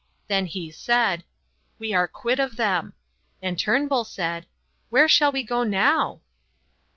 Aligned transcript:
Then 0.29 0.47
he 0.47 0.71
said: 0.71 1.25
"We 1.77 1.93
are 1.93 2.07
quit 2.07 2.39
of 2.39 2.55
them." 2.55 2.93
And 3.39 3.59
Turnbull 3.59 4.03
said: 4.03 4.47
"Where 4.89 5.07
shall 5.07 5.31
we 5.31 5.43
go 5.43 5.61
now?" 5.61 6.21